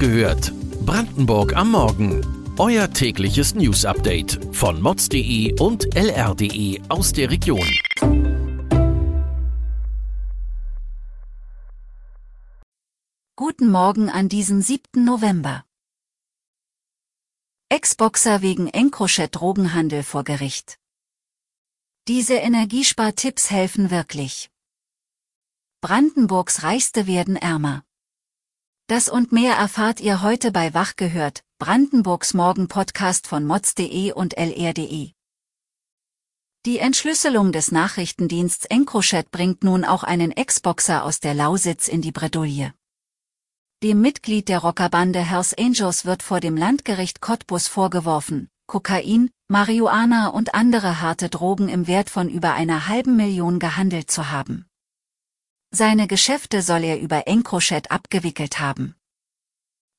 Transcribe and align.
gehört. 0.00 0.52
Brandenburg 0.86 1.54
am 1.54 1.72
Morgen. 1.72 2.24
Euer 2.58 2.90
tägliches 2.90 3.54
News-Update 3.54 4.40
von 4.50 4.80
mods.de 4.80 5.60
und 5.60 5.94
lr.de 5.94 6.80
aus 6.88 7.12
der 7.12 7.30
Region. 7.30 7.68
Guten 13.36 13.70
Morgen 13.70 14.08
an 14.08 14.30
diesem 14.30 14.62
7. 14.62 15.04
November. 15.04 15.64
Ex-Boxer 17.68 18.40
wegen 18.40 18.68
Encrochat-Drogenhandel 18.68 20.02
vor 20.02 20.24
Gericht. 20.24 20.78
Diese 22.08 22.34
Energiespartipps 22.34 23.50
helfen 23.50 23.90
wirklich. 23.90 24.50
Brandenburgs 25.82 26.62
Reichste 26.62 27.06
werden 27.06 27.36
ärmer. 27.36 27.84
Das 28.90 29.08
und 29.08 29.30
mehr 29.30 29.54
erfahrt 29.54 30.00
ihr 30.00 30.20
heute 30.20 30.50
bei 30.50 30.74
Wach 30.74 30.96
gehört, 30.96 31.44
Brandenburgs 31.60 32.34
Morgen-Podcast 32.34 33.28
von 33.28 33.46
mods.de 33.46 34.10
und 34.10 34.36
lr.de. 34.36 35.12
Die 36.66 36.78
Entschlüsselung 36.80 37.52
des 37.52 37.70
Nachrichtendiensts 37.70 38.64
Encrochat 38.64 39.30
bringt 39.30 39.62
nun 39.62 39.84
auch 39.84 40.02
einen 40.02 40.32
Ex-Boxer 40.32 41.04
aus 41.04 41.20
der 41.20 41.34
Lausitz 41.34 41.86
in 41.86 42.02
die 42.02 42.10
Bredouille. 42.10 42.74
Dem 43.84 44.00
Mitglied 44.00 44.48
der 44.48 44.58
Rockerbande 44.58 45.20
Hells 45.20 45.54
Angels 45.56 46.04
wird 46.04 46.24
vor 46.24 46.40
dem 46.40 46.56
Landgericht 46.56 47.20
Cottbus 47.20 47.68
vorgeworfen, 47.68 48.48
Kokain, 48.66 49.30
Marihuana 49.46 50.30
und 50.30 50.56
andere 50.56 51.00
harte 51.00 51.28
Drogen 51.28 51.68
im 51.68 51.86
Wert 51.86 52.10
von 52.10 52.28
über 52.28 52.54
einer 52.54 52.88
halben 52.88 53.14
Million 53.14 53.60
gehandelt 53.60 54.10
zu 54.10 54.32
haben. 54.32 54.66
Seine 55.72 56.08
Geschäfte 56.08 56.62
soll 56.62 56.82
er 56.82 57.00
über 57.00 57.28
Encrochat 57.28 57.90
abgewickelt 57.92 58.58
haben. 58.58 58.96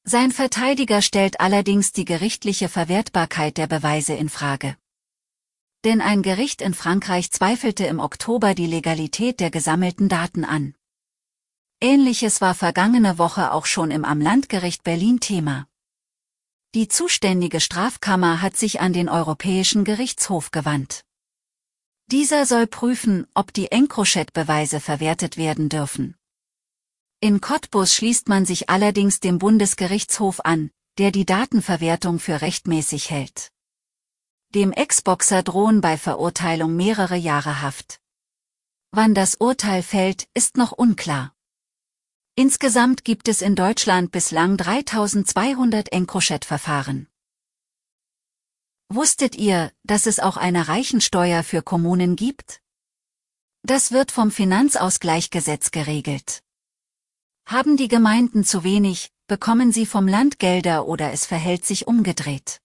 Sein 0.04 0.32
Verteidiger 0.32 1.02
stellt 1.02 1.40
allerdings 1.40 1.94
die 1.94 2.06
gerichtliche 2.06 2.68
Verwertbarkeit 2.68 3.58
der 3.58 3.68
Beweise 3.68 4.14
in 4.14 4.30
Frage. 4.30 4.76
Denn 5.84 6.02
ein 6.02 6.24
Gericht 6.24 6.62
in 6.62 6.74
Frankreich 6.74 7.32
zweifelte 7.32 7.86
im 7.86 8.00
Oktober 8.00 8.54
die 8.54 8.66
Legalität 8.66 9.40
der 9.40 9.50
gesammelten 9.50 10.10
Daten 10.10 10.44
an. 10.44 10.76
Ähnliches 11.80 12.42
war 12.42 12.54
vergangene 12.54 13.18
Woche 13.18 13.52
auch 13.52 13.66
schon 13.66 13.92
im 13.92 14.04
Amtlandgericht 14.04 14.84
Berlin 14.84 15.20
Thema. 15.20 15.68
Die 16.76 16.88
zuständige 16.88 17.60
Strafkammer 17.60 18.42
hat 18.42 18.58
sich 18.58 18.82
an 18.82 18.94
den 18.94 19.10
Europäischen 19.10 19.84
Gerichtshof 19.84 20.52
gewandt. 20.52 21.04
Dieser 22.12 22.46
soll 22.46 22.68
prüfen, 22.68 23.26
ob 23.34 23.54
die 23.54 23.72
Encrochat-Beweise 23.72 24.82
verwertet 24.82 25.38
werden 25.38 25.70
dürfen. 25.70 26.18
In 27.22 27.40
Cottbus 27.40 27.96
schließt 27.96 28.28
man 28.28 28.46
sich 28.46 28.70
allerdings 28.70 29.22
dem 29.22 29.40
Bundesgerichtshof 29.40 30.42
an, 30.42 30.72
der 30.98 31.12
die 31.12 31.26
Datenverwertung 31.26 32.20
für 32.20 32.42
rechtmäßig 32.42 33.12
hält. 33.12 33.52
Dem 34.54 34.74
Ex-Boxer 34.74 35.42
drohen 35.42 35.80
bei 35.80 35.98
Verurteilung 35.98 36.76
mehrere 36.76 37.16
Jahre 37.16 37.62
Haft. 37.62 38.02
Wann 38.92 39.14
das 39.14 39.36
Urteil 39.36 39.82
fällt, 39.82 40.28
ist 40.34 40.58
noch 40.58 40.74
unklar. 40.74 41.34
Insgesamt 42.36 43.06
gibt 43.06 43.30
es 43.30 43.42
in 43.42 43.56
Deutschland 43.56 44.12
bislang 44.12 44.58
3200 44.58 45.94
Encrochat-Verfahren. 45.94 47.08
Wusstet 48.94 49.38
ihr, 49.38 49.72
dass 49.84 50.06
es 50.06 50.20
auch 50.20 50.36
eine 50.36 50.68
Reichensteuer 50.68 51.44
für 51.44 51.62
Kommunen 51.62 52.18
gibt? 52.18 52.62
Das 53.64 53.94
wird 53.94 54.12
vom 54.12 54.32
Finanzausgleichgesetz 54.32 55.72
geregelt. 55.72 56.44
Haben 57.46 57.78
die 57.78 57.88
Gemeinden 57.88 58.44
zu 58.44 58.66
wenig, 58.66 59.14
bekommen 59.28 59.72
sie 59.72 59.86
vom 59.86 60.10
Land 60.10 60.40
Gelder 60.40 60.88
oder 60.88 61.14
es 61.14 61.26
verhält 61.26 61.64
sich 61.64 61.88
umgedreht. 61.88 62.60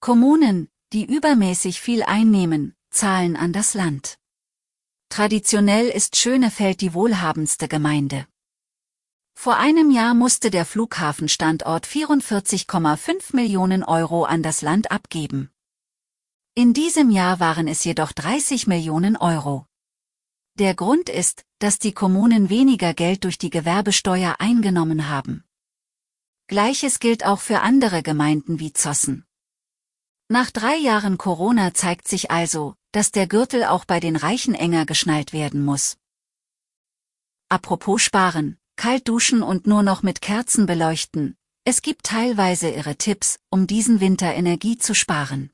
Kommunen, 0.00 0.70
die 0.94 1.04
übermäßig 1.04 1.78
viel 1.78 2.02
einnehmen, 2.04 2.74
zahlen 2.88 3.36
an 3.36 3.52
das 3.52 3.74
Land. 3.74 4.18
Traditionell 5.10 5.88
ist 5.88 6.16
Schönefeld 6.16 6.80
die 6.80 6.94
wohlhabendste 6.94 7.68
Gemeinde. 7.68 8.26
Vor 9.40 9.56
einem 9.56 9.92
Jahr 9.92 10.14
musste 10.14 10.50
der 10.50 10.66
Flughafenstandort 10.66 11.86
44,5 11.86 13.36
Millionen 13.36 13.84
Euro 13.84 14.24
an 14.24 14.42
das 14.42 14.62
Land 14.62 14.90
abgeben. 14.90 15.52
In 16.56 16.74
diesem 16.74 17.08
Jahr 17.08 17.38
waren 17.38 17.68
es 17.68 17.84
jedoch 17.84 18.10
30 18.10 18.66
Millionen 18.66 19.16
Euro. 19.16 19.64
Der 20.54 20.74
Grund 20.74 21.08
ist, 21.08 21.44
dass 21.60 21.78
die 21.78 21.92
Kommunen 21.92 22.50
weniger 22.50 22.94
Geld 22.94 23.22
durch 23.22 23.38
die 23.38 23.50
Gewerbesteuer 23.50 24.34
eingenommen 24.40 25.08
haben. 25.08 25.44
Gleiches 26.48 26.98
gilt 26.98 27.24
auch 27.24 27.38
für 27.38 27.60
andere 27.60 28.02
Gemeinden 28.02 28.58
wie 28.58 28.72
Zossen. 28.72 29.24
Nach 30.26 30.50
drei 30.50 30.74
Jahren 30.74 31.16
Corona 31.16 31.74
zeigt 31.74 32.08
sich 32.08 32.32
also, 32.32 32.74
dass 32.90 33.12
der 33.12 33.28
Gürtel 33.28 33.62
auch 33.62 33.84
bei 33.84 34.00
den 34.00 34.16
Reichen 34.16 34.56
enger 34.56 34.84
geschnallt 34.84 35.32
werden 35.32 35.64
muss. 35.64 35.96
Apropos 37.48 38.02
Sparen, 38.02 38.57
kalt 38.78 39.08
duschen 39.08 39.42
und 39.42 39.66
nur 39.66 39.82
noch 39.82 40.02
mit 40.02 40.22
Kerzen 40.22 40.64
beleuchten. 40.64 41.36
Es 41.64 41.82
gibt 41.82 42.06
teilweise 42.06 42.70
ihre 42.70 42.96
Tipps, 42.96 43.40
um 43.50 43.66
diesen 43.66 44.00
Winter 44.00 44.32
Energie 44.32 44.78
zu 44.78 44.94
sparen. 44.94 45.50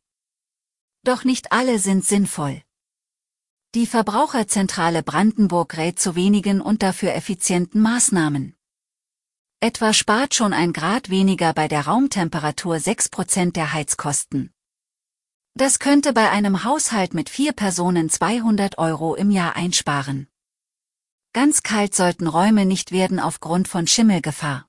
Doch 1.02 1.24
nicht 1.24 1.50
alle 1.50 1.78
sind 1.78 2.04
sinnvoll. 2.04 2.62
Die 3.74 3.86
Verbraucherzentrale 3.86 5.02
Brandenburg 5.02 5.76
rät 5.76 5.98
zu 5.98 6.14
wenigen 6.14 6.60
und 6.60 6.82
dafür 6.82 7.14
effizienten 7.14 7.80
Maßnahmen. 7.80 8.54
Etwa 9.58 9.94
spart 9.94 10.34
schon 10.34 10.52
ein 10.52 10.74
Grad 10.74 11.08
weniger 11.08 11.54
bei 11.54 11.66
der 11.66 11.86
Raumtemperatur 11.86 12.76
6% 12.76 13.52
der 13.52 13.72
Heizkosten. 13.72 14.52
Das 15.54 15.78
könnte 15.78 16.12
bei 16.12 16.30
einem 16.30 16.64
Haushalt 16.64 17.14
mit 17.14 17.30
vier 17.30 17.52
Personen 17.52 18.10
200 18.10 18.76
Euro 18.76 19.14
im 19.14 19.30
Jahr 19.30 19.56
einsparen. 19.56 20.28
Ganz 21.34 21.64
kalt 21.64 21.96
sollten 21.96 22.28
Räume 22.28 22.64
nicht 22.64 22.92
werden 22.92 23.18
aufgrund 23.18 23.66
von 23.66 23.88
Schimmelgefahr. 23.88 24.68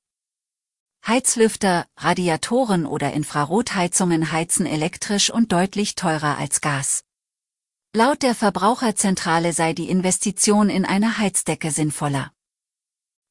Heizlüfter, 1.05 1.85
Radiatoren 1.95 2.87
oder 2.87 3.13
Infrarotheizungen 3.13 4.31
heizen 4.31 4.65
elektrisch 4.65 5.29
und 5.29 5.51
deutlich 5.51 5.93
teurer 5.93 6.39
als 6.39 6.61
Gas. 6.61 7.03
Laut 7.93 8.23
der 8.23 8.33
Verbraucherzentrale 8.33 9.53
sei 9.53 9.73
die 9.73 9.89
Investition 9.89 10.71
in 10.71 10.85
eine 10.85 11.19
Heizdecke 11.19 11.69
sinnvoller. 11.69 12.31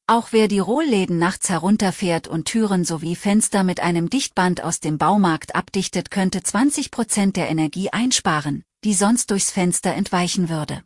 Auch 0.07 0.29
wer 0.31 0.47
die 0.47 0.59
Rollläden 0.59 1.19
nachts 1.19 1.49
herunterfährt 1.49 2.29
und 2.29 2.45
Türen 2.45 2.85
sowie 2.85 3.17
Fenster 3.17 3.65
mit 3.65 3.81
einem 3.81 4.09
Dichtband 4.09 4.63
aus 4.63 4.79
dem 4.79 4.97
Baumarkt 4.97 5.55
abdichtet, 5.55 6.09
könnte 6.09 6.41
20 6.41 6.89
Prozent 6.89 7.35
der 7.35 7.49
Energie 7.49 7.89
einsparen, 7.89 8.63
die 8.85 8.93
sonst 8.93 9.29
durchs 9.29 9.51
Fenster 9.51 9.93
entweichen 9.93 10.47
würde. 10.47 10.83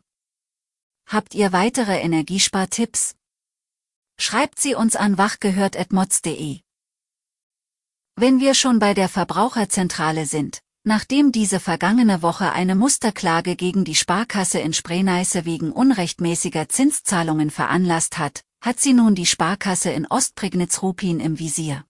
Habt 1.12 1.34
ihr 1.34 1.52
weitere 1.52 1.98
Energiespartipps? 1.98 3.16
Schreibt 4.16 4.60
sie 4.60 4.76
uns 4.76 4.94
an 4.94 5.18
wachgehört.mods.de. 5.18 6.60
Wenn 8.14 8.38
wir 8.38 8.54
schon 8.54 8.78
bei 8.78 8.94
der 8.94 9.08
Verbraucherzentrale 9.08 10.24
sind, 10.24 10.60
nachdem 10.84 11.32
diese 11.32 11.58
vergangene 11.58 12.22
Woche 12.22 12.52
eine 12.52 12.76
Musterklage 12.76 13.56
gegen 13.56 13.84
die 13.84 13.96
Sparkasse 13.96 14.60
in 14.60 14.72
Spreeneiße 14.72 15.44
wegen 15.44 15.72
unrechtmäßiger 15.72 16.68
Zinszahlungen 16.68 17.50
veranlasst 17.50 18.16
hat, 18.18 18.44
hat 18.60 18.78
sie 18.78 18.92
nun 18.92 19.16
die 19.16 19.26
Sparkasse 19.26 19.90
in 19.90 20.06
Ostprignitz-Rupin 20.06 21.18
im 21.18 21.40
Visier. 21.40 21.84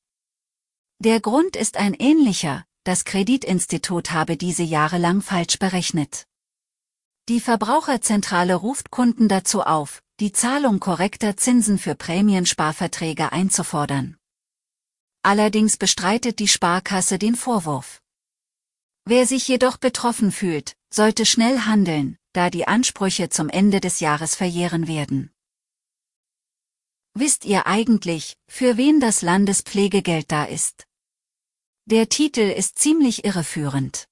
Der 0.98 1.20
Grund 1.20 1.56
ist 1.56 1.76
ein 1.76 1.92
ähnlicher, 1.92 2.64
das 2.84 3.04
Kreditinstitut 3.04 4.12
habe 4.12 4.38
diese 4.38 4.62
jahrelang 4.62 5.20
falsch 5.20 5.58
berechnet. 5.58 6.26
Die 7.30 7.38
Verbraucherzentrale 7.38 8.56
ruft 8.56 8.90
Kunden 8.90 9.28
dazu 9.28 9.62
auf, 9.62 10.02
die 10.18 10.32
Zahlung 10.32 10.80
korrekter 10.80 11.36
Zinsen 11.36 11.78
für 11.78 11.94
Prämiensparverträge 11.94 13.30
einzufordern. 13.30 14.16
Allerdings 15.22 15.76
bestreitet 15.76 16.40
die 16.40 16.48
Sparkasse 16.48 17.20
den 17.20 17.36
Vorwurf. 17.36 18.02
Wer 19.04 19.28
sich 19.28 19.46
jedoch 19.46 19.76
betroffen 19.76 20.32
fühlt, 20.32 20.74
sollte 20.92 21.24
schnell 21.24 21.60
handeln, 21.60 22.18
da 22.32 22.50
die 22.50 22.66
Ansprüche 22.66 23.28
zum 23.28 23.48
Ende 23.48 23.78
des 23.78 24.00
Jahres 24.00 24.34
verjähren 24.34 24.88
werden. 24.88 25.30
Wisst 27.14 27.44
ihr 27.44 27.68
eigentlich, 27.68 28.38
für 28.48 28.76
wen 28.76 28.98
das 28.98 29.22
Landespflegegeld 29.22 30.32
da 30.32 30.46
ist? 30.46 30.84
Der 31.84 32.08
Titel 32.08 32.40
ist 32.40 32.80
ziemlich 32.80 33.24
irreführend. 33.24 34.09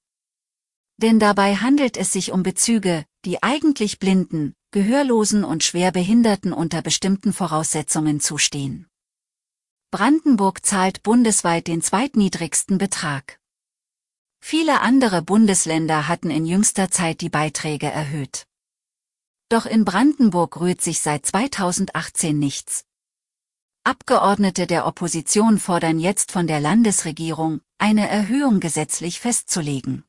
Denn 1.01 1.17
dabei 1.17 1.55
handelt 1.55 1.95
es 1.95 2.11
sich 2.11 2.33
um 2.33 2.43
Bezüge, 2.43 3.05
die 3.23 3.41
eigentlich 3.41 3.99
Blinden, 3.99 4.53
Gehörlosen 4.71 5.45
und 5.45 5.63
Schwerbehinderten 5.63 6.51
unter 6.51 6.81
bestimmten 6.81 7.31
Voraussetzungen 7.31 8.19
zustehen. 8.19 8.85
Brandenburg 9.91 10.65
zahlt 10.65 11.01
bundesweit 11.01 11.67
den 11.67 11.81
zweitniedrigsten 11.81 12.77
Betrag. 12.77 13.39
Viele 14.41 14.81
andere 14.81 15.21
Bundesländer 15.21 16.09
hatten 16.09 16.29
in 16.31 16.45
jüngster 16.45 16.91
Zeit 16.91 17.21
die 17.21 17.29
Beiträge 17.29 17.87
erhöht. 17.87 18.45
Doch 19.47 19.65
in 19.65 19.85
Brandenburg 19.85 20.59
rührt 20.59 20.81
sich 20.81 20.99
seit 20.99 21.25
2018 21.25 22.37
nichts. 22.37 22.83
Abgeordnete 23.85 24.67
der 24.67 24.85
Opposition 24.85 25.59
fordern 25.59 25.97
jetzt 25.97 26.33
von 26.33 26.45
der 26.45 26.59
Landesregierung, 26.59 27.61
eine 27.77 28.09
Erhöhung 28.09 28.59
gesetzlich 28.59 29.21
festzulegen. 29.21 30.03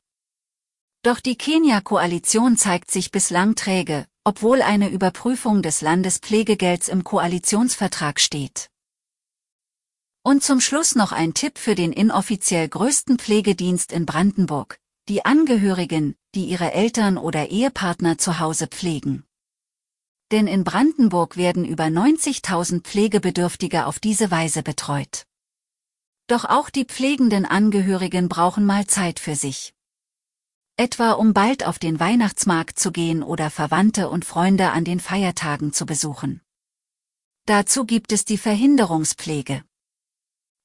Doch 1.03 1.19
die 1.19 1.35
Kenia-Koalition 1.35 2.57
zeigt 2.57 2.91
sich 2.91 3.09
bislang 3.09 3.55
träge, 3.55 4.05
obwohl 4.23 4.61
eine 4.61 4.89
Überprüfung 4.89 5.63
des 5.63 5.81
Landespflegegelds 5.81 6.89
im 6.89 7.03
Koalitionsvertrag 7.03 8.19
steht. 8.19 8.69
Und 10.23 10.43
zum 10.43 10.61
Schluss 10.61 10.93
noch 10.93 11.11
ein 11.11 11.33
Tipp 11.33 11.57
für 11.57 11.73
den 11.73 11.91
inoffiziell 11.91 12.69
größten 12.69 13.17
Pflegedienst 13.17 13.91
in 13.91 14.05
Brandenburg, 14.05 14.77
die 15.09 15.25
Angehörigen, 15.25 16.15
die 16.35 16.45
ihre 16.45 16.71
Eltern 16.73 17.17
oder 17.17 17.49
Ehepartner 17.49 18.19
zu 18.19 18.39
Hause 18.39 18.67
pflegen. 18.67 19.23
Denn 20.29 20.45
in 20.45 20.63
Brandenburg 20.63 21.35
werden 21.35 21.65
über 21.65 21.85
90.000 21.85 22.81
Pflegebedürftige 22.83 23.87
auf 23.87 23.97
diese 23.97 24.29
Weise 24.29 24.61
betreut. 24.61 25.25
Doch 26.27 26.45
auch 26.45 26.69
die 26.69 26.85
pflegenden 26.85 27.47
Angehörigen 27.47 28.29
brauchen 28.29 28.67
mal 28.67 28.85
Zeit 28.85 29.19
für 29.19 29.35
sich. 29.35 29.73
Etwa 30.77 31.11
um 31.11 31.33
bald 31.33 31.65
auf 31.65 31.79
den 31.79 31.99
Weihnachtsmarkt 31.99 32.79
zu 32.79 32.91
gehen 32.91 33.23
oder 33.23 33.49
Verwandte 33.49 34.09
und 34.09 34.25
Freunde 34.25 34.71
an 34.71 34.83
den 34.83 34.99
Feiertagen 34.99 35.73
zu 35.73 35.85
besuchen. 35.85 36.41
Dazu 37.45 37.85
gibt 37.85 38.11
es 38.11 38.25
die 38.25 38.37
Verhinderungspflege. 38.37 39.63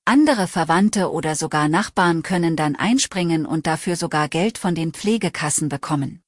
Andere 0.04 0.46
Verwandte 0.46 1.10
oder 1.10 1.34
sogar 1.34 1.68
Nachbarn 1.68 2.22
können 2.22 2.54
dann 2.54 2.76
einspringen 2.76 3.44
und 3.44 3.66
dafür 3.66 3.96
sogar 3.96 4.28
Geld 4.28 4.56
von 4.56 4.74
den 4.74 4.92
Pflegekassen 4.92 5.68
bekommen. 5.68 6.22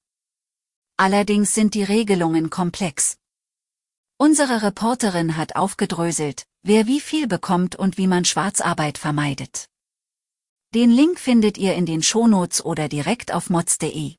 Allerdings 0.97 1.55
sind 1.55 1.75
die 1.75 1.85
Regelungen 1.85 2.51
komplex. 2.51 3.19
Unsere 4.17 4.63
Reporterin 4.63 5.37
hat 5.37 5.55
aufgedröselt, 5.55 6.45
wer 6.65 6.89
wie 6.89 7.01
viel 7.01 7.29
bekommt 7.29 7.77
und 7.77 7.99
wie 7.99 8.09
man 8.09 8.25
Schwarzarbeit 8.25 8.99
vermeidet. 8.99 9.69
Den 10.75 10.91
Link 10.91 11.19
findet 11.19 11.57
ihr 11.57 11.75
in 11.77 11.87
den 11.87 12.03
Shownotes 12.03 12.63
oder 12.63 12.91
direkt 12.91 13.33
auf 13.33 13.49
mods.de. 13.49 14.17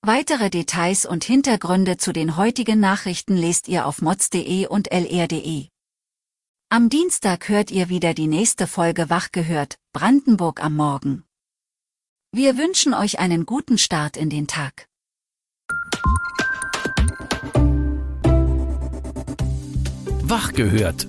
Weitere 0.00 0.48
Details 0.48 1.06
und 1.06 1.24
Hintergründe 1.24 1.96
zu 1.96 2.12
den 2.12 2.36
heutigen 2.36 2.78
Nachrichten 2.78 3.36
lest 3.36 3.66
ihr 3.66 3.86
auf 3.86 4.00
mods.de 4.00 4.68
und 4.68 4.92
lr.de. 4.92 5.66
Am 6.68 6.88
Dienstag 6.88 7.48
hört 7.48 7.72
ihr 7.72 7.88
wieder 7.88 8.14
die 8.14 8.28
nächste 8.28 8.68
Folge 8.68 9.10
Wach 9.10 9.32
gehört, 9.32 9.76
Brandenburg 9.92 10.62
am 10.62 10.76
Morgen. 10.76 11.24
Wir 12.30 12.56
wünschen 12.56 12.94
euch 12.94 13.18
einen 13.18 13.44
guten 13.44 13.78
Start 13.78 14.16
in 14.16 14.30
den 14.30 14.46
Tag. 14.46 14.86
Wach 20.22 20.52
gehört. 20.52 21.08